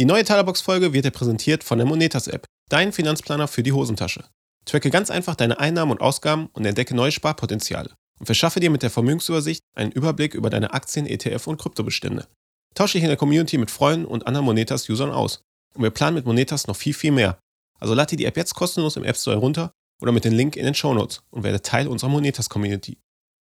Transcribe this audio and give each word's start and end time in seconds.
Die 0.00 0.06
neue 0.06 0.24
Talerbox-Folge 0.24 0.94
wird 0.94 1.04
dir 1.04 1.10
präsentiert 1.10 1.62
von 1.62 1.76
der 1.76 1.86
Monetas-App, 1.86 2.46
dein 2.70 2.90
Finanzplaner 2.90 3.48
für 3.48 3.62
die 3.62 3.72
Hosentasche. 3.72 4.24
Tracke 4.64 4.88
ganz 4.88 5.10
einfach 5.10 5.34
deine 5.34 5.60
Einnahmen 5.60 5.92
und 5.92 6.00
Ausgaben 6.00 6.48
und 6.54 6.64
entdecke 6.64 6.94
neue 6.94 7.12
Sparpotenziale. 7.12 7.90
Und 8.18 8.24
verschaffe 8.24 8.60
dir 8.60 8.70
mit 8.70 8.82
der 8.82 8.88
Vermögensübersicht 8.88 9.60
einen 9.74 9.92
Überblick 9.92 10.32
über 10.32 10.48
deine 10.48 10.72
Aktien, 10.72 11.04
ETF 11.04 11.48
und 11.48 11.60
Kryptobestände. 11.60 12.26
Tausche 12.74 12.94
dich 12.94 13.02
in 13.02 13.10
der 13.10 13.18
Community 13.18 13.58
mit 13.58 13.70
Freunden 13.70 14.06
und 14.06 14.26
anderen 14.26 14.46
Monetas-Usern 14.46 15.10
aus. 15.10 15.42
Und 15.74 15.82
wir 15.82 15.90
planen 15.90 16.14
mit 16.14 16.24
Monetas 16.24 16.66
noch 16.66 16.76
viel, 16.76 16.94
viel 16.94 17.12
mehr. 17.12 17.38
Also 17.78 17.92
lade 17.92 18.08
dir 18.08 18.16
die 18.16 18.24
App 18.24 18.38
jetzt 18.38 18.54
kostenlos 18.54 18.96
im 18.96 19.04
App 19.04 19.18
Store 19.18 19.36
herunter 19.36 19.70
oder 20.00 20.12
mit 20.12 20.24
dem 20.24 20.32
Link 20.32 20.56
in 20.56 20.64
den 20.64 20.74
Show 20.74 20.94
Notes 20.94 21.20
und 21.28 21.42
werde 21.42 21.60
Teil 21.60 21.86
unserer 21.86 22.08
Monetas-Community. 22.08 22.96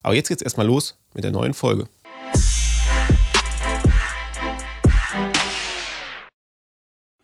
Aber 0.02 0.14
jetzt 0.14 0.28
geht's 0.28 0.40
erstmal 0.40 0.66
los 0.66 0.96
mit 1.12 1.22
der 1.22 1.32
neuen 1.32 1.52
Folge. 1.52 1.86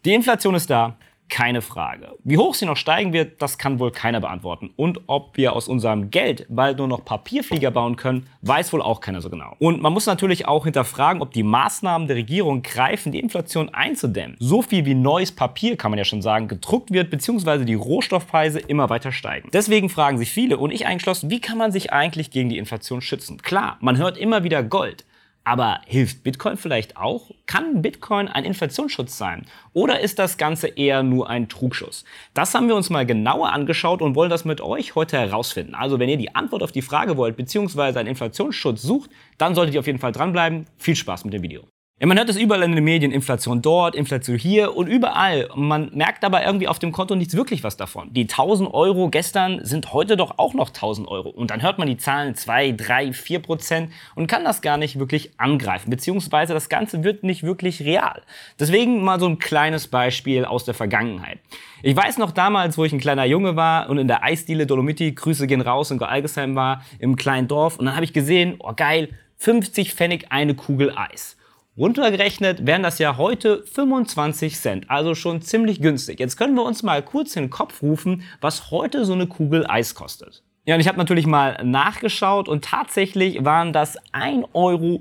Die 0.04 0.14
Inflation 0.14 0.56
ist 0.56 0.68
da, 0.68 0.96
keine 1.28 1.62
Frage. 1.62 2.08
Wie 2.24 2.36
hoch 2.36 2.54
sie 2.54 2.66
noch 2.66 2.76
steigen 2.76 3.12
wird, 3.12 3.40
das 3.40 3.56
kann 3.56 3.78
wohl 3.78 3.92
keiner 3.92 4.20
beantworten. 4.20 4.70
Und 4.74 5.02
ob 5.06 5.36
wir 5.36 5.52
aus 5.52 5.68
unserem 5.68 6.10
Geld 6.10 6.44
bald 6.48 6.78
nur 6.78 6.88
noch 6.88 7.04
Papierflieger 7.04 7.70
bauen 7.70 7.94
können, 7.94 8.26
weiß 8.40 8.72
wohl 8.72 8.82
auch 8.82 9.00
keiner 9.00 9.20
so 9.20 9.30
genau. 9.30 9.54
Und 9.60 9.80
man 9.80 9.92
muss 9.92 10.06
natürlich 10.06 10.48
auch 10.48 10.64
hinterfragen, 10.64 11.22
ob 11.22 11.30
die 11.30 11.44
Maßnahmen 11.44 12.08
der 12.08 12.16
Regierung 12.16 12.62
greifen, 12.62 13.12
die 13.12 13.20
Inflation 13.20 13.68
einzudämmen. 13.68 14.36
So 14.40 14.60
viel 14.60 14.84
wie 14.86 14.94
neues 14.94 15.30
Papier, 15.30 15.76
kann 15.76 15.92
man 15.92 15.98
ja 15.98 16.04
schon 16.04 16.20
sagen, 16.20 16.48
gedruckt 16.48 16.92
wird, 16.92 17.08
beziehungsweise 17.08 17.64
die 17.64 17.74
Rohstoffpreise 17.74 18.58
immer 18.58 18.90
weiter 18.90 19.12
steigen. 19.12 19.50
Deswegen 19.52 19.88
fragen 19.88 20.18
sich 20.18 20.32
viele 20.32 20.58
und 20.58 20.72
ich 20.72 20.84
eingeschlossen, 20.84 21.30
wie 21.30 21.40
kann 21.40 21.58
man 21.58 21.70
sich 21.70 21.92
eigentlich 21.92 22.32
gegen 22.32 22.48
die 22.48 22.58
Inflation 22.58 23.00
schützen? 23.02 23.40
Klar, 23.40 23.76
man 23.80 23.98
hört 23.98 24.18
immer 24.18 24.42
wieder 24.42 24.64
Gold. 24.64 25.04
Aber 25.44 25.80
hilft 25.86 26.22
Bitcoin 26.22 26.56
vielleicht 26.56 26.96
auch? 26.96 27.30
Kann 27.46 27.82
Bitcoin 27.82 28.28
ein 28.28 28.44
Inflationsschutz 28.44 29.18
sein? 29.18 29.44
Oder 29.72 30.00
ist 30.00 30.18
das 30.18 30.36
Ganze 30.36 30.68
eher 30.68 31.02
nur 31.02 31.28
ein 31.28 31.48
Trugschuss? 31.48 32.04
Das 32.32 32.54
haben 32.54 32.68
wir 32.68 32.76
uns 32.76 32.90
mal 32.90 33.06
genauer 33.06 33.52
angeschaut 33.52 34.02
und 34.02 34.14
wollen 34.14 34.30
das 34.30 34.44
mit 34.44 34.60
euch 34.60 34.94
heute 34.94 35.18
herausfinden. 35.18 35.74
Also 35.74 35.98
wenn 35.98 36.08
ihr 36.08 36.16
die 36.16 36.34
Antwort 36.34 36.62
auf 36.62 36.72
die 36.72 36.82
Frage 36.82 37.16
wollt, 37.16 37.36
beziehungsweise 37.36 37.98
einen 37.98 38.10
Inflationsschutz 38.10 38.82
sucht, 38.82 39.10
dann 39.38 39.54
solltet 39.54 39.74
ihr 39.74 39.80
auf 39.80 39.86
jeden 39.86 39.98
Fall 39.98 40.12
dranbleiben. 40.12 40.66
Viel 40.78 40.96
Spaß 40.96 41.24
mit 41.24 41.34
dem 41.34 41.42
Video. 41.42 41.71
Ja, 42.02 42.08
man 42.08 42.18
hört 42.18 42.28
es 42.28 42.36
überall 42.36 42.64
in 42.64 42.74
den 42.74 42.82
Medien, 42.82 43.12
Inflation 43.12 43.62
dort, 43.62 43.94
Inflation 43.94 44.36
hier 44.36 44.76
und 44.76 44.88
überall. 44.88 45.48
Man 45.54 45.92
merkt 45.94 46.24
aber 46.24 46.44
irgendwie 46.44 46.66
auf 46.66 46.80
dem 46.80 46.90
Konto 46.90 47.14
nichts 47.14 47.36
wirklich 47.36 47.62
was 47.62 47.76
davon. 47.76 48.12
Die 48.12 48.22
1000 48.22 48.74
Euro 48.74 49.08
gestern 49.08 49.64
sind 49.64 49.92
heute 49.92 50.16
doch 50.16 50.36
auch 50.36 50.52
noch 50.52 50.70
1000 50.70 51.06
Euro. 51.06 51.28
Und 51.28 51.52
dann 51.52 51.62
hört 51.62 51.78
man 51.78 51.86
die 51.86 51.98
Zahlen 51.98 52.34
2, 52.34 52.72
3, 52.72 53.12
4 53.12 53.38
Prozent 53.38 53.92
und 54.16 54.26
kann 54.26 54.42
das 54.42 54.62
gar 54.62 54.78
nicht 54.78 54.98
wirklich 54.98 55.30
angreifen. 55.36 55.90
Beziehungsweise 55.90 56.54
das 56.54 56.68
Ganze 56.68 57.04
wird 57.04 57.22
nicht 57.22 57.44
wirklich 57.44 57.82
real. 57.82 58.22
Deswegen 58.58 59.04
mal 59.04 59.20
so 59.20 59.28
ein 59.28 59.38
kleines 59.38 59.86
Beispiel 59.86 60.44
aus 60.44 60.64
der 60.64 60.74
Vergangenheit. 60.74 61.38
Ich 61.84 61.94
weiß 61.94 62.18
noch 62.18 62.32
damals, 62.32 62.76
wo 62.76 62.84
ich 62.84 62.92
ein 62.92 62.98
kleiner 62.98 63.26
Junge 63.26 63.54
war 63.54 63.88
und 63.88 63.98
in 63.98 64.08
der 64.08 64.24
Eisdiele 64.24 64.66
Dolomiti, 64.66 65.12
Grüße 65.12 65.46
gehen 65.46 65.60
raus, 65.60 65.92
in 65.92 65.98
Goralgesheim 65.98 66.56
war, 66.56 66.82
im 66.98 67.14
kleinen 67.14 67.46
Dorf. 67.46 67.78
Und 67.78 67.84
dann 67.84 67.94
habe 67.94 68.04
ich 68.04 68.12
gesehen, 68.12 68.56
oh 68.58 68.72
geil, 68.74 69.10
50 69.36 69.94
Pfennig 69.94 70.32
eine 70.32 70.56
Kugel 70.56 70.92
Eis. 70.96 71.36
Runtergerechnet 71.74 72.66
wären 72.66 72.82
das 72.82 72.98
ja 72.98 73.16
heute 73.16 73.64
25 73.64 74.56
Cent, 74.60 74.90
also 74.90 75.14
schon 75.14 75.40
ziemlich 75.40 75.80
günstig. 75.80 76.20
Jetzt 76.20 76.36
können 76.36 76.54
wir 76.54 76.64
uns 76.64 76.82
mal 76.82 77.02
kurz 77.02 77.34
in 77.34 77.44
den 77.44 77.50
Kopf 77.50 77.80
rufen, 77.80 78.24
was 78.42 78.70
heute 78.70 79.06
so 79.06 79.14
eine 79.14 79.26
Kugel 79.26 79.66
Eis 79.66 79.94
kostet. 79.94 80.42
Ja, 80.66 80.74
und 80.74 80.82
ich 80.82 80.86
habe 80.86 80.98
natürlich 80.98 81.26
mal 81.26 81.58
nachgeschaut 81.64 82.46
und 82.46 82.62
tatsächlich 82.62 83.42
waren 83.42 83.72
das 83.72 83.96
1,50 84.12 84.50
Euro. 84.52 85.00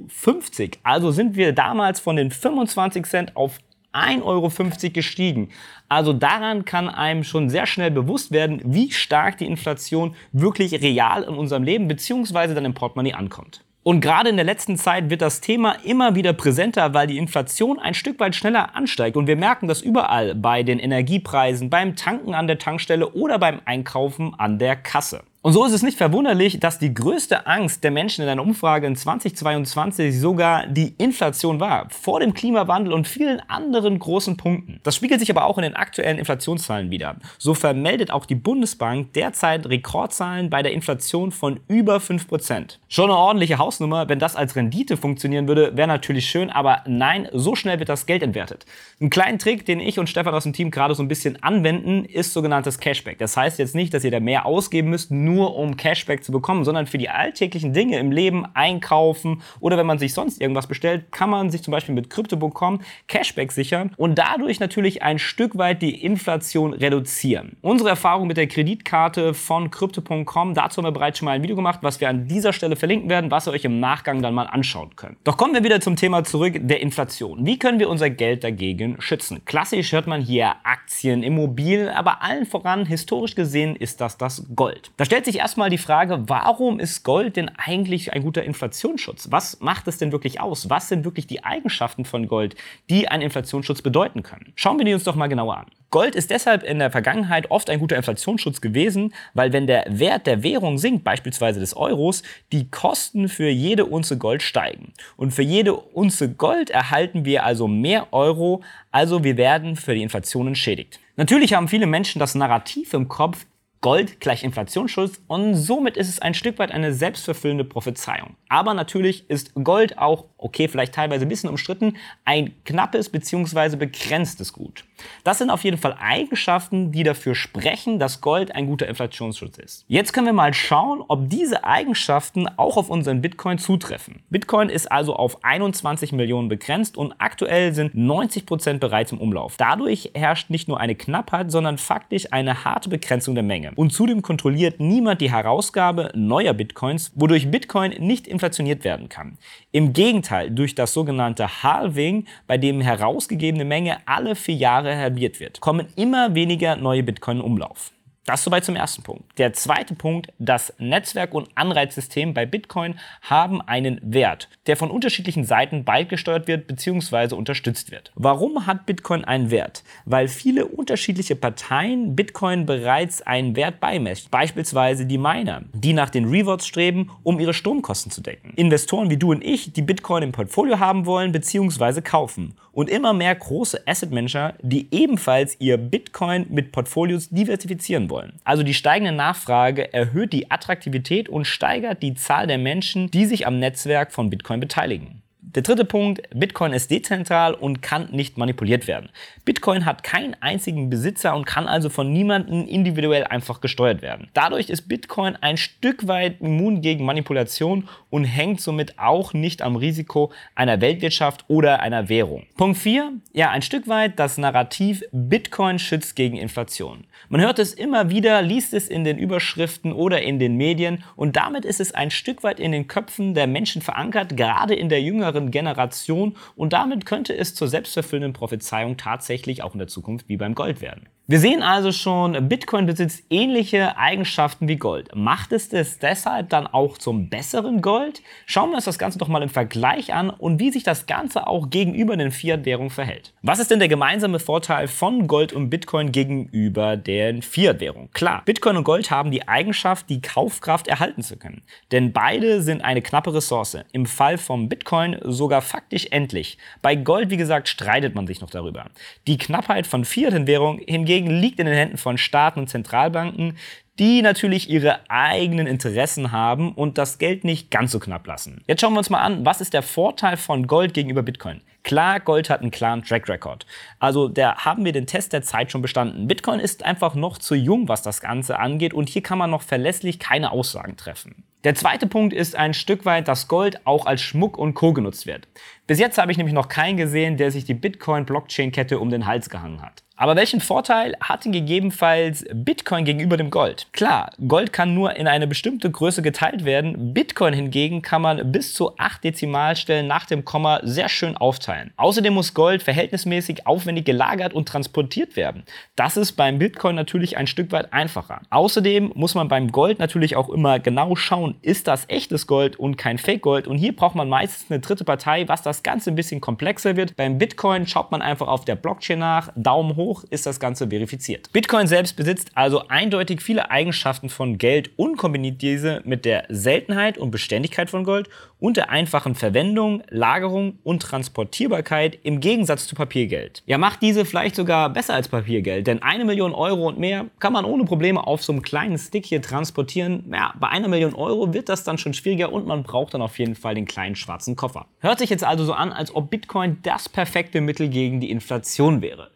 Also 0.83 1.11
sind 1.11 1.35
wir 1.35 1.51
damals 1.51 1.99
von 1.99 2.15
den 2.15 2.31
25 2.31 3.05
Cent 3.05 3.35
auf 3.35 3.57
1,50 3.91 4.23
Euro 4.23 4.49
gestiegen. 4.93 5.49
Also 5.89 6.13
daran 6.13 6.63
kann 6.63 6.87
einem 6.87 7.25
schon 7.25 7.49
sehr 7.49 7.65
schnell 7.65 7.91
bewusst 7.91 8.31
werden, 8.31 8.61
wie 8.63 8.91
stark 8.91 9.37
die 9.37 9.45
Inflation 9.45 10.15
wirklich 10.31 10.81
real 10.81 11.23
in 11.23 11.35
unserem 11.35 11.63
Leben 11.63 11.89
bzw. 11.89 12.53
dann 12.53 12.63
im 12.63 12.73
Portemonnaie 12.73 13.13
ankommt. 13.13 13.65
Und 13.83 13.99
gerade 13.99 14.29
in 14.29 14.35
der 14.35 14.45
letzten 14.45 14.77
Zeit 14.77 15.09
wird 15.09 15.23
das 15.23 15.41
Thema 15.41 15.71
immer 15.83 16.13
wieder 16.13 16.33
präsenter, 16.33 16.93
weil 16.93 17.07
die 17.07 17.17
Inflation 17.17 17.79
ein 17.79 17.95
Stück 17.95 18.19
weit 18.19 18.35
schneller 18.35 18.75
ansteigt. 18.75 19.17
Und 19.17 19.25
wir 19.25 19.35
merken 19.35 19.67
das 19.67 19.81
überall 19.81 20.35
bei 20.35 20.61
den 20.61 20.77
Energiepreisen, 20.77 21.71
beim 21.71 21.95
Tanken 21.95 22.35
an 22.35 22.45
der 22.45 22.59
Tankstelle 22.59 23.09
oder 23.09 23.39
beim 23.39 23.59
Einkaufen 23.65 24.35
an 24.37 24.59
der 24.59 24.75
Kasse. 24.75 25.23
Und 25.43 25.53
so 25.53 25.65
ist 25.65 25.73
es 25.73 25.81
nicht 25.81 25.97
verwunderlich, 25.97 26.59
dass 26.59 26.77
die 26.77 26.93
größte 26.93 27.47
Angst 27.47 27.83
der 27.83 27.89
Menschen 27.89 28.21
in 28.21 28.29
einer 28.29 28.43
Umfrage 28.43 28.85
in 28.85 28.95
2022 28.95 30.19
sogar 30.19 30.67
die 30.67 30.93
Inflation 30.99 31.59
war, 31.59 31.87
vor 31.89 32.19
dem 32.19 32.35
Klimawandel 32.35 32.93
und 32.93 33.07
vielen 33.07 33.39
anderen 33.49 33.97
großen 33.97 34.37
Punkten. 34.37 34.79
Das 34.83 34.95
spiegelt 34.95 35.19
sich 35.19 35.31
aber 35.31 35.45
auch 35.45 35.57
in 35.57 35.63
den 35.63 35.75
aktuellen 35.75 36.19
Inflationszahlen 36.19 36.91
wieder. 36.91 37.15
So 37.39 37.55
vermeldet 37.55 38.11
auch 38.11 38.27
die 38.27 38.35
Bundesbank 38.35 39.13
derzeit 39.13 39.65
Rekordzahlen 39.65 40.51
bei 40.51 40.61
der 40.61 40.73
Inflation 40.73 41.31
von 41.31 41.59
über 41.67 41.97
5%. 41.97 42.77
Schon 42.87 43.09
eine 43.09 43.17
ordentliche 43.17 43.57
Hausnummer, 43.57 44.07
wenn 44.09 44.19
das 44.19 44.35
als 44.35 44.55
Rendite 44.55 44.95
funktionieren 44.95 45.47
würde, 45.47 45.75
wäre 45.75 45.87
natürlich 45.87 46.29
schön, 46.29 46.51
aber 46.51 46.83
nein, 46.85 47.27
so 47.33 47.55
schnell 47.55 47.79
wird 47.79 47.89
das 47.89 48.05
Geld 48.05 48.21
entwertet. 48.21 48.67
Ein 48.99 49.09
kleinen 49.09 49.39
Trick, 49.39 49.65
den 49.65 49.79
ich 49.79 49.97
und 49.97 50.07
Stefan 50.07 50.35
aus 50.35 50.43
dem 50.43 50.53
Team 50.53 50.69
gerade 50.69 50.93
so 50.93 51.01
ein 51.01 51.07
bisschen 51.07 51.41
anwenden, 51.41 52.05
ist 52.05 52.31
sogenanntes 52.31 52.77
Cashback. 52.77 53.17
Das 53.17 53.35
heißt 53.35 53.57
jetzt 53.57 53.73
nicht, 53.73 53.91
dass 53.95 54.03
ihr 54.03 54.11
da 54.11 54.19
mehr 54.19 54.45
ausgeben 54.45 54.91
müsst, 54.91 55.09
nur 55.09 55.30
um 55.39 55.77
Cashback 55.77 56.23
zu 56.23 56.31
bekommen, 56.31 56.63
sondern 56.63 56.87
für 56.87 56.97
die 56.97 57.09
alltäglichen 57.09 57.73
Dinge 57.73 57.99
im 57.99 58.11
Leben, 58.11 58.45
einkaufen 58.53 59.41
oder 59.59 59.77
wenn 59.77 59.85
man 59.85 59.99
sich 59.99 60.13
sonst 60.13 60.41
irgendwas 60.41 60.67
bestellt, 60.67 61.11
kann 61.11 61.29
man 61.29 61.49
sich 61.49 61.63
zum 61.63 61.71
Beispiel 61.71 61.95
mit 61.95 62.09
Crypto.com 62.09 62.81
Cashback 63.07 63.51
sichern 63.51 63.91
und 63.97 64.17
dadurch 64.17 64.59
natürlich 64.59 65.03
ein 65.03 65.19
Stück 65.19 65.57
weit 65.57 65.81
die 65.81 66.03
Inflation 66.03 66.73
reduzieren. 66.73 67.57
Unsere 67.61 67.89
Erfahrung 67.89 68.27
mit 68.27 68.37
der 68.37 68.47
Kreditkarte 68.47 69.33
von 69.33 69.71
Crypto.com, 69.71 70.53
dazu 70.53 70.77
haben 70.77 70.87
wir 70.87 70.91
bereits 70.91 71.19
schon 71.19 71.25
mal 71.25 71.33
ein 71.33 71.43
Video 71.43 71.55
gemacht, 71.55 71.79
was 71.81 72.01
wir 72.01 72.09
an 72.09 72.27
dieser 72.27 72.53
Stelle 72.53 72.75
verlinken 72.75 73.09
werden, 73.09 73.31
was 73.31 73.47
ihr 73.47 73.51
euch 73.51 73.65
im 73.65 73.79
Nachgang 73.79 74.21
dann 74.21 74.33
mal 74.33 74.47
anschauen 74.47 74.95
könnt. 74.95 75.17
Doch 75.23 75.37
kommen 75.37 75.53
wir 75.53 75.63
wieder 75.63 75.81
zum 75.81 75.95
Thema 75.95 76.23
zurück 76.23 76.55
der 76.59 76.81
Inflation. 76.81 77.45
Wie 77.45 77.59
können 77.59 77.79
wir 77.79 77.89
unser 77.89 78.09
Geld 78.09 78.43
dagegen 78.43 78.95
schützen? 78.99 79.43
Klassisch 79.45 79.91
hört 79.91 80.07
man 80.07 80.21
hier 80.21 80.55
Aktien, 80.63 81.23
Immobilien, 81.23 81.89
aber 81.89 82.21
allen 82.21 82.45
voran 82.45 82.85
historisch 82.85 83.35
gesehen 83.35 83.75
ist 83.75 84.01
das 84.01 84.17
das 84.17 84.45
Gold. 84.55 84.91
Da 84.97 85.05
stellt 85.05 85.20
stellt 85.21 85.35
sich 85.35 85.41
erstmal 85.43 85.69
die 85.69 85.77
Frage, 85.77 86.23
warum 86.29 86.79
ist 86.79 87.03
Gold 87.03 87.37
denn 87.37 87.51
eigentlich 87.55 88.11
ein 88.11 88.23
guter 88.23 88.43
Inflationsschutz? 88.43 89.27
Was 89.29 89.59
macht 89.59 89.87
es 89.87 89.99
denn 89.99 90.11
wirklich 90.11 90.41
aus? 90.41 90.71
Was 90.71 90.89
sind 90.89 91.05
wirklich 91.05 91.27
die 91.27 91.43
Eigenschaften 91.43 92.05
von 92.05 92.27
Gold, 92.27 92.55
die 92.89 93.07
einen 93.07 93.21
Inflationsschutz 93.21 93.83
bedeuten 93.83 94.23
können? 94.23 94.51
Schauen 94.55 94.79
wir 94.79 94.85
die 94.85 94.95
uns 94.95 95.03
doch 95.03 95.13
mal 95.13 95.27
genauer 95.27 95.57
an. 95.57 95.65
Gold 95.91 96.15
ist 96.15 96.31
deshalb 96.31 96.63
in 96.63 96.79
der 96.79 96.89
Vergangenheit 96.89 97.51
oft 97.51 97.69
ein 97.69 97.79
guter 97.79 97.97
Inflationsschutz 97.97 98.61
gewesen, 98.61 99.13
weil 99.35 99.53
wenn 99.53 99.67
der 99.67 99.85
Wert 99.89 100.25
der 100.25 100.41
Währung 100.41 100.79
sinkt, 100.79 101.03
beispielsweise 101.03 101.59
des 101.59 101.77
Euros, 101.77 102.23
die 102.51 102.71
Kosten 102.71 103.29
für 103.29 103.49
jede 103.49 103.85
Unze 103.85 104.17
Gold 104.17 104.41
steigen. 104.41 104.93
Und 105.17 105.35
für 105.35 105.43
jede 105.43 105.75
Unze 105.75 106.29
Gold 106.33 106.71
erhalten 106.71 107.25
wir 107.25 107.45
also 107.45 107.67
mehr 107.67 108.11
Euro, 108.11 108.63
also 108.91 109.23
wir 109.23 109.37
werden 109.37 109.75
für 109.75 109.93
die 109.93 110.01
Inflation 110.01 110.47
entschädigt. 110.47 110.99
Natürlich 111.15 111.53
haben 111.53 111.67
viele 111.67 111.85
Menschen 111.85 112.17
das 112.17 112.33
Narrativ 112.33 112.93
im 112.95 113.07
Kopf, 113.07 113.45
Gold 113.81 114.19
gleich 114.19 114.43
Inflationsschutz 114.43 115.21
und 115.27 115.55
somit 115.55 115.97
ist 115.97 116.07
es 116.07 116.19
ein 116.19 116.35
Stück 116.35 116.59
weit 116.59 116.71
eine 116.71 116.93
selbstverfüllende 116.93 117.63
Prophezeiung. 117.63 118.35
Aber 118.47 118.75
natürlich 118.75 119.27
ist 119.27 119.55
Gold 119.55 119.97
auch, 119.97 120.25
okay, 120.41 120.67
vielleicht 120.67 120.93
teilweise 120.93 121.25
ein 121.25 121.29
bisschen 121.29 121.49
umstritten, 121.49 121.97
ein 122.25 122.53
knappes 122.65 123.09
bzw. 123.09 123.75
begrenztes 123.77 124.53
Gut. 124.53 124.83
Das 125.23 125.37
sind 125.37 125.49
auf 125.49 125.63
jeden 125.63 125.77
Fall 125.77 125.95
Eigenschaften, 125.99 126.91
die 126.91 127.03
dafür 127.03 127.35
sprechen, 127.35 127.99
dass 127.99 128.21
Gold 128.21 128.53
ein 128.55 128.67
guter 128.67 128.87
Inflationsschutz 128.87 129.57
ist. 129.57 129.85
Jetzt 129.87 130.13
können 130.13 130.25
wir 130.25 130.33
mal 130.33 130.53
schauen, 130.53 131.03
ob 131.07 131.29
diese 131.29 131.63
Eigenschaften 131.63 132.47
auch 132.57 132.77
auf 132.77 132.89
unseren 132.89 133.21
Bitcoin 133.21 133.57
zutreffen. 133.57 134.21
Bitcoin 134.29 134.69
ist 134.69 134.91
also 134.91 135.15
auf 135.15 135.43
21 135.43 136.11
Millionen 136.11 136.49
begrenzt 136.49 136.97
und 136.97 137.13
aktuell 137.19 137.73
sind 137.73 137.95
90 137.95 138.45
Prozent 138.45 138.79
bereits 138.79 139.11
im 139.11 139.19
Umlauf. 139.19 139.55
Dadurch 139.57 140.11
herrscht 140.13 140.49
nicht 140.49 140.67
nur 140.67 140.79
eine 140.79 140.95
Knappheit, 140.95 141.51
sondern 141.51 141.77
faktisch 141.77 142.31
eine 142.31 142.63
harte 142.65 142.89
Begrenzung 142.89 143.35
der 143.35 143.43
Menge. 143.43 143.71
Und 143.75 143.93
zudem 143.93 144.21
kontrolliert 144.21 144.79
niemand 144.79 145.21
die 145.21 145.31
Herausgabe 145.31 146.11
neuer 146.15 146.53
Bitcoins, 146.53 147.11
wodurch 147.15 147.49
Bitcoin 147.49 147.91
nicht 147.99 148.27
inflationiert 148.27 148.83
werden 148.83 149.09
kann. 149.09 149.37
Im 149.71 149.93
Gegenteil, 149.93 150.30
durch 150.49 150.75
das 150.75 150.93
sogenannte 150.93 151.63
Halving, 151.63 152.25
bei 152.47 152.57
dem 152.57 152.81
herausgegebene 152.81 153.65
Menge 153.65 153.97
alle 154.05 154.35
vier 154.35 154.55
Jahre 154.55 154.97
halbiert 154.97 155.39
wird, 155.39 155.61
kommen 155.61 155.87
immer 155.95 156.35
weniger 156.35 156.75
neue 156.75 157.03
Bitcoin 157.03 157.37
in 157.37 157.43
Umlauf. 157.43 157.91
Das 158.31 158.45
soweit 158.45 158.63
zum 158.63 158.77
ersten 158.77 159.03
Punkt. 159.03 159.25
Der 159.37 159.51
zweite 159.51 159.93
Punkt, 159.93 160.31
das 160.39 160.73
Netzwerk- 160.77 161.33
und 161.33 161.49
Anreizsystem 161.55 162.33
bei 162.33 162.45
Bitcoin 162.45 162.97
haben 163.23 163.61
einen 163.61 163.99
Wert, 164.01 164.47
der 164.67 164.77
von 164.77 164.89
unterschiedlichen 164.89 165.43
Seiten 165.43 165.83
beigesteuert 165.83 166.47
wird 166.47 166.65
bzw. 166.65 167.35
unterstützt 167.35 167.91
wird. 167.91 168.13
Warum 168.15 168.67
hat 168.67 168.85
Bitcoin 168.85 169.25
einen 169.25 169.51
Wert? 169.51 169.83
Weil 170.05 170.29
viele 170.29 170.65
unterschiedliche 170.65 171.35
Parteien 171.35 172.15
Bitcoin 172.15 172.65
bereits 172.65 173.21
einen 173.21 173.57
Wert 173.57 173.81
beimessen. 173.81 174.29
Beispielsweise 174.31 175.05
die 175.05 175.17
Miner, 175.17 175.63
die 175.73 175.91
nach 175.91 176.09
den 176.09 176.29
Rewards 176.29 176.65
streben, 176.65 177.11
um 177.23 177.37
ihre 177.37 177.53
Stromkosten 177.53 178.13
zu 178.13 178.21
decken. 178.21 178.53
Investoren 178.55 179.09
wie 179.09 179.17
du 179.17 179.31
und 179.31 179.43
ich, 179.43 179.73
die 179.73 179.81
Bitcoin 179.81 180.23
im 180.23 180.31
Portfolio 180.31 180.79
haben 180.79 181.05
wollen 181.05 181.33
bzw. 181.33 181.99
kaufen. 181.99 182.53
Und 182.71 182.89
immer 182.89 183.11
mehr 183.11 183.35
große 183.35 183.85
Asset 183.85 184.11
Manager, 184.11 184.53
die 184.61 184.87
ebenfalls 184.91 185.57
ihr 185.59 185.77
Bitcoin 185.77 186.45
mit 186.49 186.71
Portfolios 186.71 187.27
diversifizieren 187.27 188.09
wollen 188.09 188.20
wollen. 188.21 188.39
Also 188.43 188.63
die 188.63 188.73
steigende 188.73 189.11
Nachfrage 189.11 189.93
erhöht 189.93 190.33
die 190.33 190.51
Attraktivität 190.51 191.29
und 191.29 191.45
steigert 191.45 192.01
die 192.01 192.13
Zahl 192.13 192.47
der 192.47 192.57
Menschen, 192.57 193.11
die 193.11 193.25
sich 193.25 193.47
am 193.47 193.59
Netzwerk 193.59 194.11
von 194.11 194.29
Bitcoin 194.29 194.59
beteiligen. 194.59 195.21
Der 195.53 195.63
dritte 195.63 195.83
Punkt, 195.83 196.21
Bitcoin 196.33 196.71
ist 196.71 196.91
dezentral 196.91 197.53
und 197.53 197.81
kann 197.81 198.07
nicht 198.11 198.37
manipuliert 198.37 198.87
werden. 198.87 199.09
Bitcoin 199.43 199.85
hat 199.85 200.01
keinen 200.01 200.33
einzigen 200.39 200.89
Besitzer 200.89 201.35
und 201.35 201.45
kann 201.45 201.67
also 201.67 201.89
von 201.89 202.13
niemandem 202.13 202.65
individuell 202.65 203.25
einfach 203.25 203.59
gesteuert 203.59 204.01
werden. 204.01 204.29
Dadurch 204.33 204.69
ist 204.69 204.87
Bitcoin 204.87 205.35
ein 205.35 205.57
Stück 205.57 206.07
weit 206.07 206.39
immun 206.39 206.79
gegen 206.79 207.03
Manipulation 207.03 207.89
und 208.09 208.23
hängt 208.23 208.61
somit 208.61 208.97
auch 208.97 209.33
nicht 209.33 209.61
am 209.61 209.75
Risiko 209.75 210.31
einer 210.55 210.79
Weltwirtschaft 210.79 211.43
oder 211.49 211.81
einer 211.81 212.07
Währung. 212.07 212.45
Punkt 212.55 212.77
4, 212.77 213.11
ja, 213.33 213.49
ein 213.49 213.61
Stück 213.61 213.89
weit 213.89 214.19
das 214.19 214.37
Narrativ 214.37 215.03
Bitcoin 215.11 215.79
schützt 215.79 216.15
gegen 216.15 216.37
Inflation. 216.37 217.03
Man 217.27 217.41
hört 217.41 217.59
es 217.59 217.73
immer 217.73 218.09
wieder, 218.09 218.41
liest 218.41 218.73
es 218.73 218.87
in 218.87 219.03
den 219.03 219.17
Überschriften 219.17 219.91
oder 219.91 220.21
in 220.21 220.39
den 220.39 220.55
Medien 220.55 221.03
und 221.17 221.35
damit 221.35 221.65
ist 221.65 221.81
es 221.81 221.93
ein 221.93 222.09
Stück 222.09 222.43
weit 222.43 222.59
in 222.59 222.71
den 222.71 222.87
Köpfen 222.87 223.33
der 223.33 223.47
Menschen 223.47 223.81
verankert, 223.81 224.37
gerade 224.37 224.75
in 224.75 224.87
der 224.87 225.01
jüngeren 225.01 225.40
jüngeren 225.41 225.51
Generation 225.51 226.35
und 226.55 226.73
damit 226.73 227.05
könnte 227.05 227.35
es 227.35 227.55
zur 227.55 227.67
selbstverfüllenden 227.67 228.33
Prophezeiung 228.33 228.97
tatsächlich 228.97 229.63
auch 229.63 229.73
in 229.73 229.79
der 229.79 229.87
Zukunft 229.87 230.29
wie 230.29 230.37
beim 230.37 230.55
Gold 230.55 230.81
werden. 230.81 231.07
Wir 231.27 231.39
sehen 231.39 231.61
also 231.61 231.91
schon, 231.91 232.49
Bitcoin 232.49 232.87
besitzt 232.87 233.23
ähnliche 233.29 233.95
Eigenschaften 233.95 234.67
wie 234.67 234.75
Gold. 234.75 235.15
Macht 235.15 235.53
es 235.53 235.71
es 235.71 235.99
deshalb 235.99 236.49
dann 236.49 236.65
auch 236.65 236.97
zum 236.97 237.29
besseren 237.29 237.81
Gold? 237.81 238.23
Schauen 238.47 238.71
wir 238.71 238.77
uns 238.77 238.85
das 238.85 238.97
Ganze 238.97 239.19
doch 239.19 239.27
mal 239.27 239.43
im 239.43 239.47
Vergleich 239.47 240.13
an 240.13 240.31
und 240.31 240.59
wie 240.59 240.71
sich 240.71 240.83
das 240.83 241.05
Ganze 241.05 241.45
auch 241.45 241.69
gegenüber 241.69 242.17
den 242.17 242.31
Fiat-Währungen 242.31 242.89
verhält. 242.89 243.33
Was 243.43 243.59
ist 243.59 243.69
denn 243.69 243.77
der 243.77 243.87
gemeinsame 243.87 244.39
Vorteil 244.39 244.87
von 244.87 245.27
Gold 245.27 245.53
und 245.53 245.69
Bitcoin 245.69 246.11
gegenüber 246.11 246.97
den 246.97 247.43
Fiat-Währungen? 247.43 248.11
Klar, 248.13 248.41
Bitcoin 248.43 248.77
und 248.77 248.83
Gold 248.83 249.11
haben 249.11 249.29
die 249.29 249.47
Eigenschaft, 249.47 250.09
die 250.09 250.21
Kaufkraft 250.21 250.87
erhalten 250.87 251.21
zu 251.21 251.37
können. 251.37 251.61
Denn 251.91 252.13
beide 252.13 252.63
sind 252.63 252.83
eine 252.83 253.03
knappe 253.03 253.33
Ressource. 253.33 253.77
Im 253.93 254.07
Fall 254.07 254.39
vom 254.39 254.69
Bitcoin 254.69 255.17
sogar 255.23 255.61
faktisch 255.61 256.07
endlich. 256.09 256.57
Bei 256.81 256.95
Gold, 256.95 257.29
wie 257.29 257.37
gesagt, 257.37 257.69
streitet 257.69 258.15
man 258.15 258.25
sich 258.25 258.41
noch 258.41 258.49
darüber. 258.49 258.87
Die 259.27 259.37
Knappheit 259.37 259.85
von 259.85 260.03
Fiat-Währungen 260.03 260.81
hingegen 260.85 261.10
hingegen 261.11 261.41
liegt 261.41 261.59
in 261.59 261.65
den 261.65 261.75
Händen 261.75 261.97
von 261.97 262.17
Staaten 262.17 262.59
und 262.59 262.67
Zentralbanken, 262.67 263.57
die 263.99 264.21
natürlich 264.21 264.69
ihre 264.69 265.09
eigenen 265.09 265.67
Interessen 265.67 266.31
haben 266.31 266.73
und 266.73 266.97
das 266.97 267.17
Geld 267.17 267.43
nicht 267.43 267.69
ganz 267.69 267.91
so 267.91 267.99
knapp 267.99 268.25
lassen. 268.25 268.63
Jetzt 268.65 268.81
schauen 268.81 268.93
wir 268.93 268.99
uns 268.99 269.09
mal 269.09 269.21
an, 269.21 269.45
was 269.45 269.61
ist 269.61 269.73
der 269.73 269.83
Vorteil 269.83 270.37
von 270.37 270.67
Gold 270.67 270.93
gegenüber 270.93 271.21
Bitcoin? 271.21 271.61
Klar, 271.83 272.19
Gold 272.19 272.49
hat 272.49 272.61
einen 272.61 272.71
klaren 272.71 273.03
Track 273.03 273.27
Record. 273.27 273.65
Also 273.99 274.27
da 274.27 274.55
haben 274.55 274.85
wir 274.85 274.91
den 274.91 275.07
Test 275.07 275.33
der 275.33 275.41
Zeit 275.41 275.71
schon 275.71 275.81
bestanden. 275.81 276.27
Bitcoin 276.27 276.59
ist 276.59 276.85
einfach 276.85 277.15
noch 277.15 277.37
zu 277.37 277.55
jung, 277.55 277.89
was 277.89 278.01
das 278.01 278.21
Ganze 278.21 278.57
angeht 278.57 278.93
und 278.93 279.09
hier 279.09 279.23
kann 279.23 279.37
man 279.37 279.49
noch 279.49 279.63
verlässlich 279.63 280.19
keine 280.19 280.51
Aussagen 280.51 280.95
treffen. 280.95 281.43
Der 281.63 281.75
zweite 281.75 282.07
Punkt 282.07 282.33
ist 282.33 282.55
ein 282.55 282.73
Stück 282.73 283.05
weit, 283.05 283.27
dass 283.27 283.47
Gold 283.47 283.85
auch 283.85 284.07
als 284.07 284.21
Schmuck 284.21 284.57
und 284.57 284.73
Co. 284.73 284.93
genutzt 284.93 285.27
wird. 285.27 285.47
Bis 285.91 285.99
jetzt 285.99 286.17
habe 286.17 286.31
ich 286.31 286.37
nämlich 286.37 286.53
noch 286.53 286.69
keinen 286.69 286.95
gesehen, 286.95 287.35
der 287.35 287.51
sich 287.51 287.65
die 287.65 287.73
Bitcoin-Blockchain-Kette 287.73 288.97
um 288.97 289.09
den 289.09 289.25
Hals 289.25 289.49
gehangen 289.49 289.81
hat. 289.81 290.03
Aber 290.21 290.35
welchen 290.35 290.61
Vorteil 290.61 291.15
hat 291.19 291.45
denn 291.45 291.51
gegebenenfalls 291.51 292.45
Bitcoin 292.53 293.05
gegenüber 293.05 293.37
dem 293.37 293.49
Gold? 293.49 293.87
Klar, 293.91 294.29
Gold 294.47 294.71
kann 294.71 294.93
nur 294.93 295.15
in 295.15 295.27
eine 295.27 295.47
bestimmte 295.47 295.89
Größe 295.89 296.21
geteilt 296.21 296.63
werden. 296.63 297.15
Bitcoin 297.15 297.55
hingegen 297.55 298.03
kann 298.03 298.21
man 298.21 298.51
bis 298.51 298.75
zu 298.75 298.95
8 298.99 299.23
Dezimalstellen 299.23 300.05
nach 300.05 300.27
dem 300.27 300.45
Komma 300.45 300.79
sehr 300.83 301.09
schön 301.09 301.37
aufteilen. 301.37 301.91
Außerdem 301.97 302.35
muss 302.35 302.53
Gold 302.53 302.83
verhältnismäßig 302.83 303.65
aufwendig 303.65 304.05
gelagert 304.05 304.53
und 304.53 304.67
transportiert 304.67 305.35
werden. 305.35 305.63
Das 305.95 306.17
ist 306.17 306.33
beim 306.33 306.59
Bitcoin 306.59 306.95
natürlich 306.95 307.37
ein 307.37 307.47
Stück 307.47 307.71
weit 307.71 307.91
einfacher. 307.91 308.41
Außerdem 308.51 309.13
muss 309.15 309.33
man 309.33 309.47
beim 309.47 309.71
Gold 309.71 309.97
natürlich 309.97 310.35
auch 310.35 310.49
immer 310.49 310.77
genau 310.77 311.15
schauen, 311.15 311.55
ist 311.63 311.87
das 311.87 312.07
echtes 312.09 312.45
Gold 312.45 312.75
und 312.75 312.95
kein 312.95 313.17
Fake 313.17 313.41
Gold. 313.41 313.65
Und 313.65 313.79
hier 313.79 313.95
braucht 313.95 314.13
man 314.13 314.29
meistens 314.29 314.69
eine 314.69 314.81
dritte 314.81 315.03
Partei, 315.03 315.47
was 315.47 315.63
das 315.63 315.80
Ganze 315.83 316.11
ein 316.11 316.15
bisschen 316.15 316.41
komplexer 316.41 316.95
wird. 316.95 317.15
Beim 317.15 317.37
Bitcoin 317.37 317.87
schaut 317.87 318.11
man 318.11 318.21
einfach 318.21 318.47
auf 318.47 318.65
der 318.65 318.75
Blockchain 318.75 319.19
nach, 319.19 319.51
Daumen 319.55 319.95
hoch 319.95 320.11
hoch 320.11 320.23
ist 320.29 320.45
das 320.45 320.59
Ganze 320.59 320.89
verifiziert. 320.89 321.51
Bitcoin 321.53 321.87
selbst 321.87 322.15
besitzt 322.15 322.51
also 322.55 322.87
eindeutig 322.87 323.41
viele 323.41 323.71
Eigenschaften 323.71 324.29
von 324.29 324.57
Geld 324.57 324.91
und 324.97 325.15
kombiniert 325.17 325.61
diese 325.61 326.01
mit 326.05 326.25
der 326.25 326.45
Seltenheit 326.49 327.17
und 327.17 327.31
Beständigkeit 327.31 327.89
von 327.89 328.03
Gold 328.03 328.27
und 328.61 328.77
der 328.77 328.91
einfachen 328.91 329.35
Verwendung, 329.35 330.03
Lagerung 330.09 330.77
und 330.83 331.01
Transportierbarkeit 331.01 332.19
im 332.23 332.39
Gegensatz 332.39 332.87
zu 332.87 332.95
Papiergeld. 332.95 333.63
Ja, 333.65 333.77
macht 333.77 334.01
diese 334.01 334.23
vielleicht 334.23 334.55
sogar 334.55 334.89
besser 334.89 335.15
als 335.15 335.27
Papiergeld, 335.27 335.87
denn 335.87 336.01
eine 336.03 336.23
Million 336.23 336.53
Euro 336.53 336.87
und 336.87 336.99
mehr 336.99 337.25
kann 337.39 337.51
man 337.51 337.65
ohne 337.65 337.83
Probleme 337.83 338.25
auf 338.25 338.43
so 338.43 338.53
einem 338.53 338.61
kleinen 338.61 338.97
Stick 338.99 339.25
hier 339.25 339.41
transportieren. 339.41 340.31
Ja, 340.31 340.53
bei 340.59 340.69
einer 340.69 340.87
Million 340.87 341.15
Euro 341.15 341.53
wird 341.53 341.69
das 341.69 341.83
dann 341.83 341.97
schon 341.97 342.13
schwieriger 342.13 342.53
und 342.53 342.67
man 342.67 342.83
braucht 342.83 343.15
dann 343.15 343.23
auf 343.23 343.39
jeden 343.39 343.55
Fall 343.55 343.73
den 343.73 343.85
kleinen 343.85 344.15
schwarzen 344.15 344.55
Koffer. 344.55 344.85
Hört 344.99 345.17
sich 345.17 345.31
jetzt 345.31 345.43
also 345.43 345.65
so 345.65 345.73
an, 345.73 345.91
als 345.91 346.15
ob 346.15 346.29
Bitcoin 346.29 346.77
das 346.83 347.09
perfekte 347.09 347.61
Mittel 347.61 347.89
gegen 347.89 348.21
die 348.21 348.29
Inflation 348.29 349.01
wäre. 349.01 349.31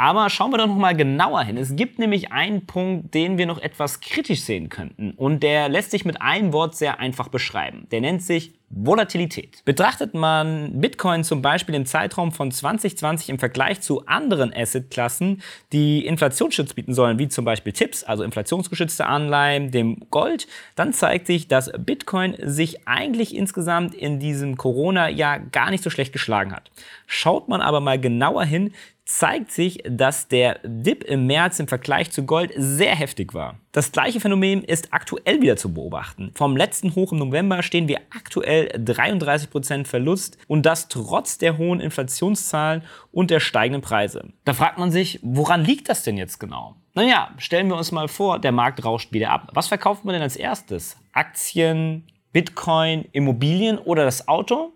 Aber 0.00 0.30
schauen 0.30 0.50
wir 0.50 0.56
doch 0.56 0.66
noch 0.66 0.76
mal 0.76 0.96
genauer 0.96 1.42
hin. 1.42 1.58
Es 1.58 1.76
gibt 1.76 1.98
nämlich 1.98 2.32
einen 2.32 2.64
Punkt, 2.64 3.12
den 3.12 3.36
wir 3.36 3.44
noch 3.44 3.58
etwas 3.58 4.00
kritisch 4.00 4.40
sehen 4.40 4.70
könnten. 4.70 5.10
Und 5.10 5.42
der 5.42 5.68
lässt 5.68 5.90
sich 5.90 6.06
mit 6.06 6.22
einem 6.22 6.54
Wort 6.54 6.74
sehr 6.74 7.00
einfach 7.00 7.28
beschreiben. 7.28 7.86
Der 7.90 8.00
nennt 8.00 8.22
sich 8.22 8.54
Volatilität. 8.70 9.62
Betrachtet 9.64 10.14
man 10.14 10.80
Bitcoin 10.80 11.24
zum 11.24 11.42
Beispiel 11.42 11.74
im 11.74 11.84
Zeitraum 11.84 12.30
von 12.30 12.52
2020 12.52 13.28
im 13.28 13.38
Vergleich 13.40 13.80
zu 13.80 14.06
anderen 14.06 14.54
Assetklassen, 14.54 15.42
die 15.72 16.06
Inflationsschutz 16.06 16.74
bieten 16.74 16.94
sollen, 16.94 17.18
wie 17.18 17.28
zum 17.28 17.44
Beispiel 17.44 17.72
Tipps, 17.72 18.04
also 18.04 18.22
inflationsgeschützte 18.22 19.06
Anleihen, 19.06 19.72
dem 19.72 19.98
Gold, 20.10 20.46
dann 20.76 20.92
zeigt 20.92 21.26
sich, 21.26 21.48
dass 21.48 21.72
Bitcoin 21.76 22.36
sich 22.40 22.86
eigentlich 22.86 23.34
insgesamt 23.34 23.92
in 23.92 24.20
diesem 24.20 24.56
Corona-Jahr 24.56 25.40
gar 25.40 25.70
nicht 25.70 25.82
so 25.82 25.90
schlecht 25.90 26.12
geschlagen 26.12 26.52
hat. 26.52 26.70
Schaut 27.06 27.48
man 27.48 27.60
aber 27.60 27.80
mal 27.80 28.00
genauer 28.00 28.44
hin, 28.44 28.72
zeigt 29.18 29.50
sich, 29.50 29.82
dass 29.88 30.28
der 30.28 30.60
Dip 30.62 31.02
im 31.04 31.26
März 31.26 31.58
im 31.58 31.68
Vergleich 31.68 32.10
zu 32.10 32.24
Gold 32.24 32.52
sehr 32.56 32.94
heftig 32.94 33.34
war. 33.34 33.56
Das 33.72 33.92
gleiche 33.92 34.20
Phänomen 34.20 34.62
ist 34.62 34.92
aktuell 34.92 35.42
wieder 35.42 35.56
zu 35.56 35.74
beobachten. 35.74 36.30
Vom 36.34 36.56
letzten 36.56 36.94
Hoch 36.94 37.12
im 37.12 37.18
November 37.18 37.62
stehen 37.62 37.88
wir 37.88 37.98
aktuell 38.10 38.68
33% 38.76 39.86
Verlust 39.86 40.38
und 40.46 40.64
das 40.64 40.88
trotz 40.88 41.38
der 41.38 41.58
hohen 41.58 41.80
Inflationszahlen 41.80 42.82
und 43.10 43.30
der 43.30 43.40
steigenden 43.40 43.82
Preise. 43.82 44.28
Da 44.44 44.54
fragt 44.54 44.78
man 44.78 44.92
sich, 44.92 45.18
woran 45.22 45.64
liegt 45.64 45.88
das 45.88 46.04
denn 46.04 46.16
jetzt 46.16 46.38
genau? 46.38 46.76
Naja, 46.94 47.30
stellen 47.38 47.68
wir 47.68 47.76
uns 47.76 47.92
mal 47.92 48.08
vor, 48.08 48.38
der 48.38 48.52
Markt 48.52 48.84
rauscht 48.84 49.12
wieder 49.12 49.30
ab. 49.30 49.50
Was 49.54 49.68
verkauft 49.68 50.04
man 50.04 50.12
denn 50.12 50.22
als 50.22 50.36
erstes? 50.36 50.96
Aktien, 51.12 52.06
Bitcoin, 52.32 53.06
Immobilien 53.12 53.78
oder 53.78 54.04
das 54.04 54.28
Auto? 54.28 54.72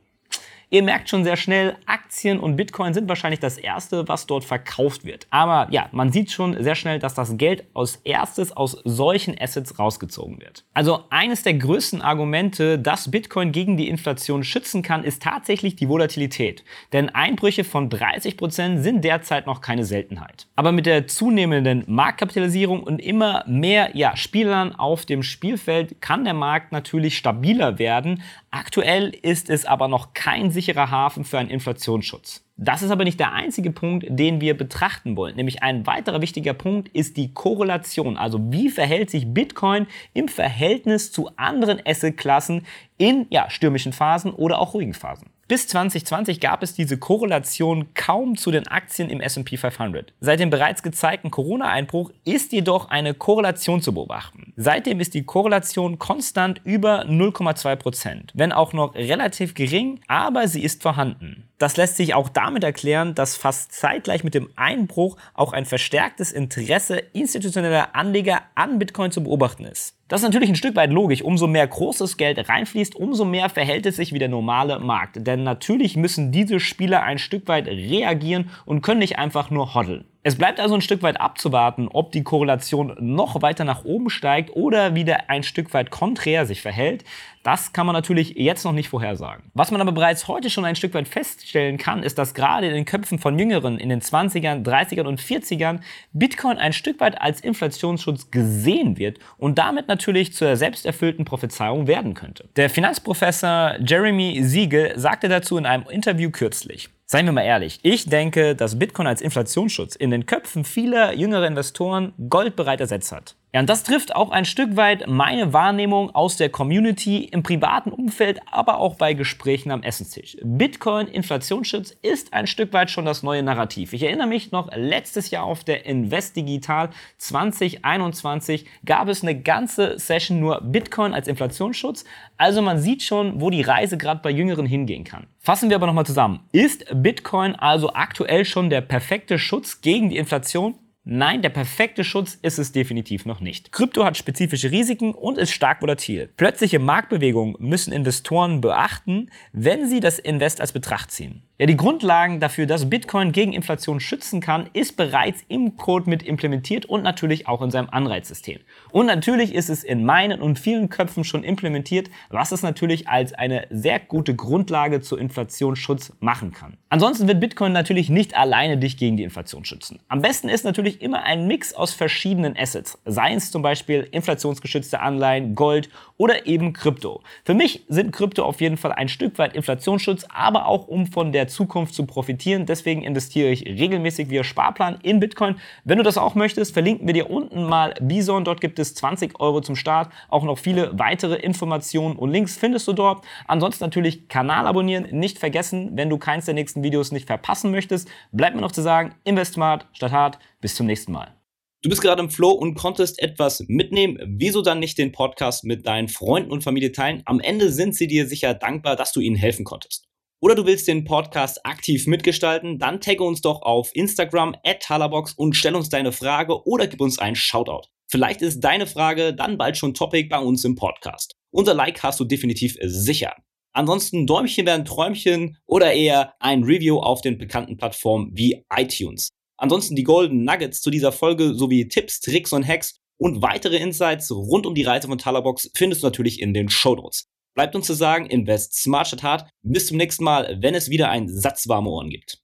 Ihr 0.70 0.82
merkt 0.82 1.08
schon 1.08 1.24
sehr 1.24 1.36
schnell, 1.36 1.76
Aktien 1.86 2.40
und 2.40 2.56
Bitcoin 2.56 2.94
sind 2.94 3.08
wahrscheinlich 3.08 3.40
das 3.40 3.58
Erste, 3.58 4.08
was 4.08 4.26
dort 4.26 4.44
verkauft 4.44 5.04
wird. 5.04 5.26
Aber 5.30 5.68
ja, 5.70 5.88
man 5.92 6.12
sieht 6.12 6.30
schon 6.30 6.62
sehr 6.62 6.74
schnell, 6.74 6.98
dass 6.98 7.14
das 7.14 7.36
Geld 7.36 7.64
als 7.74 7.96
erstes 8.04 8.56
aus 8.56 8.80
solchen 8.84 9.36
Assets 9.40 9.78
rausgezogen 9.78 10.40
wird. 10.40 10.64
Also 10.74 11.04
eines 11.10 11.42
der 11.42 11.54
größten 11.54 12.02
Argumente, 12.02 12.78
dass 12.78 13.10
Bitcoin 13.10 13.52
gegen 13.52 13.76
die 13.76 13.88
Inflation 13.88 14.44
schützen 14.44 14.82
kann, 14.82 15.04
ist 15.04 15.22
tatsächlich 15.22 15.76
die 15.76 15.88
Volatilität. 15.88 16.64
Denn 16.92 17.08
Einbrüche 17.08 17.64
von 17.64 17.90
30 17.90 18.36
Prozent 18.36 18.82
sind 18.82 19.04
derzeit 19.04 19.46
noch 19.46 19.60
keine 19.60 19.84
Seltenheit. 19.84 20.46
Aber 20.56 20.72
mit 20.72 20.86
der 20.86 21.06
zunehmenden 21.06 21.84
Marktkapitalisierung 21.86 22.82
und 22.82 23.00
immer 23.00 23.44
mehr 23.46 23.90
ja, 23.94 24.16
Spielern 24.16 24.74
auf 24.74 25.04
dem 25.06 25.22
Spielfeld 25.22 26.00
kann 26.00 26.24
der 26.24 26.34
Markt 26.34 26.72
natürlich 26.72 27.16
stabiler 27.16 27.78
werden. 27.78 28.22
Aktuell 28.54 29.08
ist 29.08 29.50
es 29.50 29.64
aber 29.64 29.88
noch 29.88 30.14
kein 30.14 30.52
sicherer 30.52 30.88
Hafen 30.88 31.24
für 31.24 31.40
einen 31.40 31.50
Inflationsschutz. 31.50 32.44
Das 32.56 32.82
ist 32.82 32.92
aber 32.92 33.02
nicht 33.02 33.18
der 33.18 33.32
einzige 33.32 33.72
Punkt, 33.72 34.06
den 34.08 34.40
wir 34.40 34.56
betrachten 34.56 35.16
wollen. 35.16 35.34
Nämlich 35.34 35.64
ein 35.64 35.88
weiterer 35.88 36.22
wichtiger 36.22 36.54
Punkt 36.54 36.88
ist 36.90 37.16
die 37.16 37.34
Korrelation. 37.34 38.16
Also 38.16 38.52
wie 38.52 38.68
verhält 38.68 39.10
sich 39.10 39.34
Bitcoin 39.34 39.88
im 40.12 40.28
Verhältnis 40.28 41.10
zu 41.10 41.30
anderen 41.34 41.80
Assetklassen 41.84 42.64
in 42.96 43.26
ja, 43.28 43.50
stürmischen 43.50 43.92
Phasen 43.92 44.32
oder 44.32 44.60
auch 44.60 44.72
ruhigen 44.74 44.94
Phasen. 44.94 45.30
Bis 45.48 45.66
2020 45.66 46.38
gab 46.38 46.62
es 46.62 46.74
diese 46.74 46.96
Korrelation 46.96 47.92
kaum 47.94 48.36
zu 48.36 48.52
den 48.52 48.68
Aktien 48.68 49.10
im 49.10 49.20
SP 49.20 49.58
500. 49.58 50.12
Seit 50.20 50.38
dem 50.38 50.50
bereits 50.50 50.84
gezeigten 50.84 51.32
Corona-Einbruch 51.32 52.12
ist 52.24 52.52
jedoch 52.52 52.88
eine 52.88 53.14
Korrelation 53.14 53.82
zu 53.82 53.92
beobachten. 53.92 54.43
Seitdem 54.56 55.00
ist 55.00 55.14
die 55.14 55.24
Korrelation 55.24 55.98
konstant 55.98 56.60
über 56.64 57.06
0,2 57.06 57.76
Prozent, 57.76 58.32
wenn 58.34 58.52
auch 58.52 58.72
noch 58.72 58.94
relativ 58.94 59.54
gering, 59.54 60.00
aber 60.06 60.46
sie 60.46 60.62
ist 60.62 60.82
vorhanden. 60.82 61.48
Das 61.58 61.76
lässt 61.76 61.96
sich 61.96 62.14
auch 62.14 62.28
damit 62.28 62.62
erklären, 62.62 63.14
dass 63.14 63.36
fast 63.36 63.72
zeitgleich 63.72 64.22
mit 64.22 64.34
dem 64.34 64.50
Einbruch 64.54 65.16
auch 65.34 65.52
ein 65.52 65.64
verstärktes 65.64 66.30
Interesse 66.30 66.98
institutioneller 66.98 67.96
Anleger 67.96 68.42
an 68.54 68.78
Bitcoin 68.78 69.10
zu 69.10 69.24
beobachten 69.24 69.64
ist. 69.64 69.96
Das 70.08 70.20
ist 70.20 70.26
natürlich 70.26 70.50
ein 70.50 70.56
Stück 70.56 70.76
weit 70.76 70.90
logisch. 70.90 71.22
Umso 71.22 71.46
mehr 71.46 71.66
großes 71.66 72.16
Geld 72.16 72.48
reinfließt, 72.48 72.94
umso 72.94 73.24
mehr 73.24 73.48
verhält 73.48 73.86
es 73.86 73.96
sich 73.96 74.12
wie 74.12 74.18
der 74.18 74.28
normale 74.28 74.78
Markt. 74.78 75.26
Denn 75.26 75.42
natürlich 75.42 75.96
müssen 75.96 76.30
diese 76.30 76.60
Spieler 76.60 77.02
ein 77.02 77.18
Stück 77.18 77.48
weit 77.48 77.66
reagieren 77.66 78.50
und 78.66 78.82
können 78.82 79.00
nicht 79.00 79.18
einfach 79.18 79.50
nur 79.50 79.74
hoddeln. 79.74 80.04
Es 80.26 80.36
bleibt 80.36 80.58
also 80.58 80.74
ein 80.74 80.80
Stück 80.80 81.02
weit 81.02 81.20
abzuwarten, 81.20 81.86
ob 81.92 82.10
die 82.10 82.22
Korrelation 82.22 82.96
noch 82.98 83.42
weiter 83.42 83.64
nach 83.64 83.84
oben 83.84 84.08
steigt 84.08 84.56
oder 84.56 84.94
wieder 84.94 85.28
ein 85.28 85.42
Stück 85.42 85.74
weit 85.74 85.90
konträr 85.90 86.46
sich 86.46 86.62
verhält. 86.62 87.04
Das 87.42 87.74
kann 87.74 87.84
man 87.84 87.92
natürlich 87.92 88.30
jetzt 88.30 88.64
noch 88.64 88.72
nicht 88.72 88.88
vorhersagen. 88.88 89.44
Was 89.52 89.70
man 89.70 89.82
aber 89.82 89.92
bereits 89.92 90.26
heute 90.26 90.48
schon 90.48 90.64
ein 90.64 90.76
Stück 90.76 90.94
weit 90.94 91.08
feststellen 91.08 91.76
kann, 91.76 92.02
ist, 92.02 92.16
dass 92.16 92.32
gerade 92.32 92.66
in 92.66 92.72
den 92.72 92.86
Köpfen 92.86 93.18
von 93.18 93.38
Jüngeren 93.38 93.76
in 93.76 93.90
den 93.90 94.00
20ern, 94.00 94.64
30ern 94.64 95.04
und 95.04 95.20
40ern 95.20 95.80
Bitcoin 96.14 96.56
ein 96.56 96.72
Stück 96.72 97.00
weit 97.00 97.20
als 97.20 97.42
Inflationsschutz 97.42 98.30
gesehen 98.30 98.96
wird 98.96 99.18
und 99.36 99.58
damit 99.58 99.88
natürlich 99.88 100.32
zur 100.32 100.56
selbsterfüllten 100.56 101.26
Prophezeiung 101.26 101.86
werden 101.86 102.14
könnte. 102.14 102.48
Der 102.56 102.70
Finanzprofessor 102.70 103.74
Jeremy 103.84 104.42
Siegel 104.42 104.98
sagte 104.98 105.28
dazu 105.28 105.58
in 105.58 105.66
einem 105.66 105.84
Interview 105.90 106.30
kürzlich, 106.30 106.88
Seien 107.06 107.26
wir 107.26 107.32
mal 107.32 107.42
ehrlich, 107.42 107.80
ich 107.82 108.06
denke, 108.06 108.56
dass 108.56 108.78
Bitcoin 108.78 109.06
als 109.06 109.20
Inflationsschutz 109.20 109.94
in 109.94 110.10
den 110.10 110.24
Köpfen 110.24 110.64
vieler 110.64 111.12
jüngerer 111.12 111.46
Investoren 111.46 112.14
goldbereit 112.30 112.80
ersetzt 112.80 113.12
hat. 113.12 113.36
Ja, 113.54 113.60
und 113.60 113.70
das 113.70 113.84
trifft 113.84 114.16
auch 114.16 114.32
ein 114.32 114.46
Stück 114.46 114.74
weit 114.74 115.06
meine 115.06 115.52
Wahrnehmung 115.52 116.12
aus 116.12 116.36
der 116.36 116.48
Community 116.48 117.18
im 117.18 117.44
privaten 117.44 117.92
Umfeld, 117.92 118.40
aber 118.50 118.78
auch 118.78 118.96
bei 118.96 119.14
Gesprächen 119.14 119.70
am 119.70 119.84
Essenstisch. 119.84 120.36
Bitcoin 120.42 121.06
Inflationsschutz 121.06 121.96
ist 122.02 122.32
ein 122.32 122.48
Stück 122.48 122.72
weit 122.72 122.90
schon 122.90 123.04
das 123.04 123.22
neue 123.22 123.44
Narrativ. 123.44 123.92
Ich 123.92 124.02
erinnere 124.02 124.26
mich 124.26 124.50
noch 124.50 124.74
letztes 124.74 125.30
Jahr 125.30 125.44
auf 125.44 125.62
der 125.62 125.86
Invest 125.86 126.34
Digital 126.34 126.90
2021 127.18 128.66
gab 128.84 129.06
es 129.06 129.22
eine 129.22 129.40
ganze 129.40 130.00
Session 130.00 130.40
nur 130.40 130.60
Bitcoin 130.60 131.14
als 131.14 131.28
Inflationsschutz. 131.28 132.04
Also 132.36 132.60
man 132.60 132.80
sieht 132.80 133.04
schon, 133.04 133.40
wo 133.40 133.50
die 133.50 133.62
Reise 133.62 133.96
gerade 133.96 134.20
bei 134.20 134.30
Jüngeren 134.30 134.66
hingehen 134.66 135.04
kann. 135.04 135.28
Fassen 135.38 135.68
wir 135.68 135.76
aber 135.76 135.86
nochmal 135.86 136.06
zusammen. 136.06 136.40
Ist 136.50 136.86
Bitcoin 136.92 137.54
also 137.54 137.92
aktuell 137.94 138.46
schon 138.46 138.68
der 138.68 138.80
perfekte 138.80 139.38
Schutz 139.38 139.80
gegen 139.80 140.10
die 140.10 140.16
Inflation? 140.16 140.74
Nein, 141.06 141.42
der 141.42 141.50
perfekte 141.50 142.02
Schutz 142.02 142.38
ist 142.40 142.58
es 142.58 142.72
definitiv 142.72 143.26
noch 143.26 143.40
nicht. 143.40 143.72
Krypto 143.72 144.06
hat 144.06 144.16
spezifische 144.16 144.70
Risiken 144.70 145.12
und 145.12 145.36
ist 145.36 145.52
stark 145.52 145.82
volatil. 145.82 146.30
Plötzliche 146.38 146.78
Marktbewegungen 146.78 147.56
müssen 147.58 147.92
Investoren 147.92 148.62
beachten, 148.62 149.30
wenn 149.52 149.86
sie 149.86 150.00
das 150.00 150.18
Invest 150.18 150.62
als 150.62 150.72
Betracht 150.72 151.10
ziehen. 151.10 151.42
Ja, 151.56 151.66
die 151.66 151.76
Grundlagen 151.76 152.40
dafür, 152.40 152.66
dass 152.66 152.90
Bitcoin 152.90 153.30
gegen 153.30 153.52
Inflation 153.52 154.00
schützen 154.00 154.40
kann, 154.40 154.68
ist 154.72 154.96
bereits 154.96 155.44
im 155.46 155.76
Code 155.76 156.10
mit 156.10 156.24
implementiert 156.24 156.84
und 156.84 157.04
natürlich 157.04 157.46
auch 157.46 157.62
in 157.62 157.70
seinem 157.70 157.88
Anreizsystem. 157.90 158.58
Und 158.90 159.06
natürlich 159.06 159.54
ist 159.54 159.70
es 159.70 159.84
in 159.84 160.04
meinen 160.04 160.40
und 160.40 160.58
vielen 160.58 160.88
Köpfen 160.88 161.22
schon 161.22 161.44
implementiert, 161.44 162.10
was 162.28 162.50
es 162.50 162.64
natürlich 162.64 163.06
als 163.06 163.34
eine 163.34 163.68
sehr 163.70 164.00
gute 164.00 164.34
Grundlage 164.34 165.00
zur 165.00 165.20
Inflationsschutz 165.20 166.12
machen 166.18 166.50
kann. 166.50 166.76
Ansonsten 166.88 167.28
wird 167.28 167.38
Bitcoin 167.38 167.70
natürlich 167.70 168.10
nicht 168.10 168.36
alleine 168.36 168.76
dich 168.76 168.96
gegen 168.96 169.16
die 169.16 169.22
Inflation 169.22 169.64
schützen. 169.64 170.00
Am 170.08 170.22
besten 170.22 170.48
ist 170.48 170.64
natürlich 170.64 171.02
immer 171.02 171.22
ein 171.22 171.46
Mix 171.46 171.72
aus 171.72 171.94
verschiedenen 171.94 172.56
Assets, 172.56 172.98
seien 173.04 173.36
es 173.36 173.52
zum 173.52 173.62
Beispiel 173.62 174.08
inflationsgeschützte 174.10 174.98
Anleihen, 174.98 175.54
Gold 175.54 175.88
oder 176.16 176.48
eben 176.48 176.72
Krypto. 176.72 177.22
Für 177.44 177.54
mich 177.54 177.84
sind 177.88 178.10
Krypto 178.10 178.42
auf 178.42 178.60
jeden 178.60 178.76
Fall 178.76 178.90
ein 178.90 179.08
Stück 179.08 179.38
weit 179.38 179.54
Inflationsschutz, 179.54 180.26
aber 180.34 180.66
auch 180.66 180.88
um 180.88 181.06
von 181.06 181.30
der 181.30 181.43
der 181.44 181.48
Zukunft 181.48 181.94
zu 181.94 182.06
profitieren. 182.06 182.64
Deswegen 182.64 183.02
investiere 183.02 183.50
ich 183.50 183.66
regelmäßig 183.66 184.30
via 184.30 184.44
Sparplan 184.44 184.98
in 185.02 185.20
Bitcoin. 185.20 185.56
Wenn 185.84 185.98
du 185.98 186.04
das 186.04 186.16
auch 186.16 186.34
möchtest, 186.34 186.72
verlinken 186.72 187.06
wir 187.06 187.12
dir 187.12 187.28
unten 187.28 187.64
mal 187.64 187.94
Bison. 188.00 188.44
Dort 188.44 188.62
gibt 188.62 188.78
es 188.78 188.94
20 188.94 189.38
Euro 189.40 189.60
zum 189.60 189.76
Start. 189.76 190.10
Auch 190.30 190.44
noch 190.44 190.58
viele 190.58 190.98
weitere 190.98 191.34
Informationen 191.34 192.16
und 192.16 192.30
Links 192.30 192.56
findest 192.56 192.88
du 192.88 192.94
dort. 192.94 193.24
Ansonsten 193.46 193.84
natürlich 193.84 194.28
Kanal 194.28 194.66
abonnieren. 194.66 195.06
Nicht 195.10 195.38
vergessen, 195.38 195.90
wenn 195.94 196.08
du 196.08 196.16
keins 196.16 196.46
der 196.46 196.54
nächsten 196.54 196.82
Videos 196.82 197.12
nicht 197.12 197.26
verpassen 197.26 197.70
möchtest, 197.70 198.08
bleibt 198.32 198.56
mir 198.56 198.62
noch 198.62 198.72
zu 198.72 198.82
sagen, 198.82 199.14
invest 199.24 199.54
smart 199.54 199.86
statt 199.92 200.12
hart. 200.12 200.38
Bis 200.62 200.74
zum 200.74 200.86
nächsten 200.86 201.12
Mal. 201.12 201.34
Du 201.82 201.90
bist 201.90 202.00
gerade 202.00 202.22
im 202.22 202.30
Flow 202.30 202.52
und 202.52 202.74
konntest 202.74 203.20
etwas 203.20 203.62
mitnehmen. 203.68 204.18
Wieso 204.26 204.62
dann 204.62 204.78
nicht 204.78 204.96
den 204.96 205.12
Podcast 205.12 205.64
mit 205.64 205.86
deinen 205.86 206.08
Freunden 206.08 206.50
und 206.50 206.64
Familie 206.64 206.92
teilen? 206.92 207.20
Am 207.26 207.40
Ende 207.40 207.70
sind 207.70 207.94
sie 207.94 208.06
dir 208.06 208.26
sicher 208.26 208.54
dankbar, 208.54 208.96
dass 208.96 209.12
du 209.12 209.20
ihnen 209.20 209.36
helfen 209.36 209.66
konntest 209.66 210.08
oder 210.44 210.54
du 210.54 210.66
willst 210.66 210.88
den 210.88 211.04
Podcast 211.04 211.64
aktiv 211.64 212.06
mitgestalten, 212.06 212.78
dann 212.78 213.00
tagge 213.00 213.24
uns 213.24 213.40
doch 213.40 213.62
auf 213.62 213.88
Instagram 213.94 214.54
at 214.62 214.80
Talabox 214.80 215.32
und 215.32 215.56
stell 215.56 215.74
uns 215.74 215.88
deine 215.88 216.12
Frage 216.12 216.66
oder 216.66 216.86
gib 216.86 217.00
uns 217.00 217.18
einen 217.18 217.34
Shoutout. 217.34 217.88
Vielleicht 218.10 218.42
ist 218.42 218.60
deine 218.60 218.86
Frage 218.86 219.34
dann 219.34 219.56
bald 219.56 219.78
schon 219.78 219.94
Topic 219.94 220.28
bei 220.28 220.38
uns 220.38 220.62
im 220.66 220.74
Podcast. 220.74 221.34
Unser 221.50 221.72
Like 221.72 222.02
hast 222.02 222.20
du 222.20 222.26
definitiv 222.26 222.76
sicher. 222.82 223.34
Ansonsten 223.72 224.26
Däumchen 224.26 224.66
werden 224.66 224.84
Träumchen 224.84 225.56
oder 225.64 225.94
eher 225.94 226.34
ein 226.40 226.62
Review 226.62 226.98
auf 226.98 227.22
den 227.22 227.38
bekannten 227.38 227.78
Plattformen 227.78 228.30
wie 228.34 228.66
iTunes. 228.70 229.30
Ansonsten 229.56 229.96
die 229.96 230.04
Golden 230.04 230.44
Nuggets 230.44 230.82
zu 230.82 230.90
dieser 230.90 231.12
Folge 231.12 231.54
sowie 231.54 231.88
Tipps, 231.88 232.20
Tricks 232.20 232.52
und 232.52 232.68
Hacks 232.68 232.98
und 233.16 233.40
weitere 233.40 233.78
Insights 233.78 234.30
rund 234.30 234.66
um 234.66 234.74
die 234.74 234.82
Reise 234.82 235.08
von 235.08 235.16
Talabox 235.16 235.70
findest 235.74 236.02
du 236.02 236.08
natürlich 236.08 236.42
in 236.42 236.52
den 236.52 236.68
Show 236.68 236.96
Notes. 236.96 237.30
Bleibt 237.54 237.76
uns 237.76 237.86
zu 237.86 237.94
sagen, 237.94 238.26
invest 238.26 238.74
smart 238.74 239.06
statt 239.06 239.22
hart. 239.22 239.50
Bis 239.62 239.86
zum 239.86 239.96
nächsten 239.96 240.24
Mal, 240.24 240.58
wenn 240.60 240.74
es 240.74 240.90
wieder 240.90 241.08
ein 241.10 241.28
Satz 241.28 241.68
warme 241.68 241.90
Ohren 241.90 242.10
gibt. 242.10 242.43